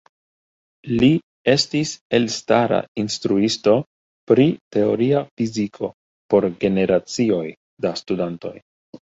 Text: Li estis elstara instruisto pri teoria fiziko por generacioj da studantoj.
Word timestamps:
Li 1.01 1.09
estis 1.51 1.91
elstara 2.19 2.79
instruisto 3.03 3.75
pri 4.31 4.47
teoria 4.77 5.23
fiziko 5.37 5.93
por 6.33 6.51
generacioj 6.65 7.47
da 7.87 7.97
studantoj. 8.05 8.57